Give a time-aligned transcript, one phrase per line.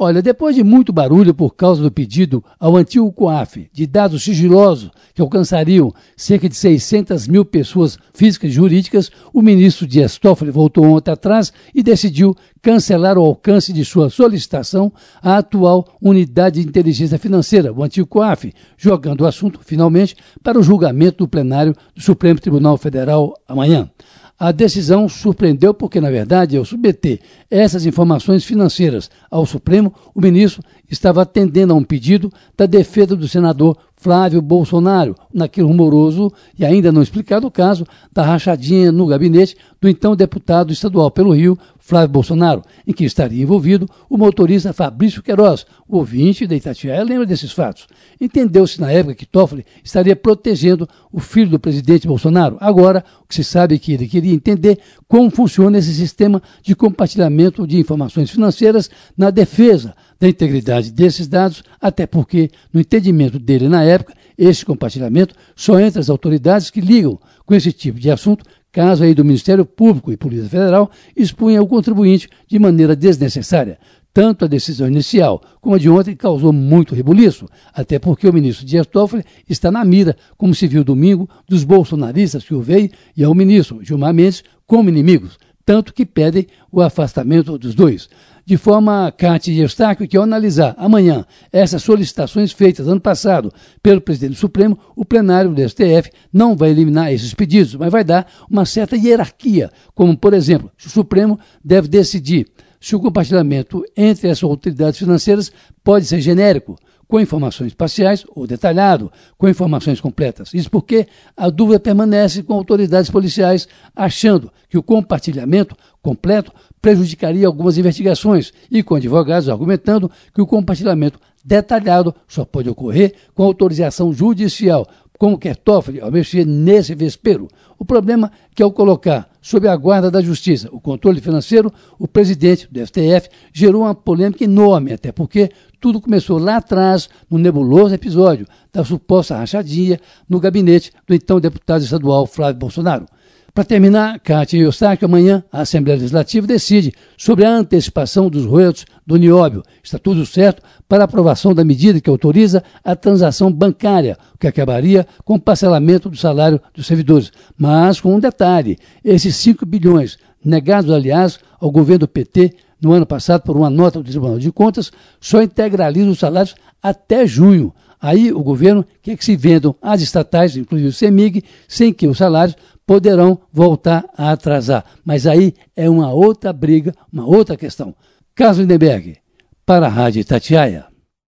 [0.00, 4.92] Olha, depois de muito barulho por causa do pedido ao antigo COAF de dados sigilosos
[5.12, 10.84] que alcançariam cerca de 600 mil pessoas físicas e jurídicas, o ministro Dias Toffoli voltou
[10.84, 12.32] ontem atrás e decidiu
[12.62, 18.54] cancelar o alcance de sua solicitação à atual Unidade de Inteligência Financeira, o antigo COAF,
[18.76, 23.90] jogando o assunto, finalmente, para o julgamento do plenário do Supremo Tribunal Federal amanhã.
[24.38, 27.20] A decisão surpreendeu porque, na verdade, ao submeter
[27.50, 33.26] essas informações financeiras ao Supremo, o ministro estava atendendo a um pedido da defesa do
[33.26, 39.88] senador Flávio Bolsonaro, naquele rumoroso e ainda não explicado caso da rachadinha no gabinete do
[39.88, 45.66] então deputado estadual pelo Rio, Flávio Bolsonaro, em que estaria envolvido o motorista Fabrício Queiroz,
[45.88, 47.86] o ouvinte da Itatiaia lembra desses fatos.
[48.20, 52.56] Entendeu-se na época que Toffoli estaria protegendo o filho do presidente Bolsonaro.
[52.60, 56.76] Agora, o que se sabe é que ele queria entender como funciona esse sistema de
[56.76, 63.68] compartilhamento de informações financeiras na defesa da integridade desses dados, até porque, no entendimento dele
[63.68, 68.44] na época, esse compartilhamento só entre as autoridades que ligam com esse tipo de assunto,
[68.70, 73.78] caso aí do Ministério Público e Polícia Federal expunha o contribuinte de maneira desnecessária.
[74.12, 78.66] Tanto a decisão inicial como a de ontem causou muito rebuliço, até porque o ministro
[78.66, 83.22] Dias Toffoli está na mira, como se viu domingo, dos bolsonaristas que o veio e
[83.22, 88.08] ao ministro Gilmar Mendes como inimigos, tanto que pedem o afastamento dos dois
[88.48, 94.00] de forma, Cátia e Eustáquio, que ao analisar amanhã essas solicitações feitas ano passado pelo
[94.00, 98.26] presidente do Supremo, o plenário do STF não vai eliminar esses pedidos, mas vai dar
[98.50, 102.46] uma certa hierarquia, como, por exemplo, o Supremo deve decidir
[102.80, 105.52] se o compartilhamento entre essas autoridades financeiras
[105.84, 110.52] pode ser genérico, com informações parciais ou detalhado, com informações completas.
[110.52, 117.78] Isso porque a dúvida permanece com autoridades policiais achando que o compartilhamento completo prejudicaria algumas
[117.78, 124.86] investigações e com advogados argumentando que o compartilhamento detalhado só pode ocorrer com autorização judicial,
[125.18, 127.48] como quer Toffoli ao mexer nesse vespero.
[127.78, 132.06] O problema é que ao colocar sob a guarda da Justiça o controle financeiro, o
[132.06, 135.50] presidente do STF gerou uma polêmica enorme, até porque
[135.80, 139.98] tudo começou lá atrás, no nebuloso episódio da suposta rachadinha
[140.28, 143.06] no gabinete do então deputado estadual Flávio Bolsonaro.
[143.54, 149.16] Para terminar, Cátia Eustáquio, amanhã a Assembleia Legislativa decide sobre a antecipação dos royalties do
[149.16, 149.64] Nióbio.
[149.82, 155.06] Está tudo certo para aprovação da medida que autoriza a transação bancária, o que acabaria
[155.24, 157.32] com o parcelamento do salário dos servidores.
[157.56, 163.06] Mas com um detalhe: esses 5 bilhões, negados, aliás, ao governo do PT no ano
[163.06, 167.74] passado por uma nota do Tribunal de Contas, só integralizam os salários até junho.
[168.00, 172.18] Aí o governo quer que se vendam as estatais, inclusive o CEMIG, sem que os
[172.18, 172.56] salários
[172.88, 174.82] poderão voltar a atrasar.
[175.04, 177.94] Mas aí é uma outra briga, uma outra questão.
[178.34, 179.18] Carlos Lindenberg,
[179.66, 180.87] para a Rádio Tatiaia.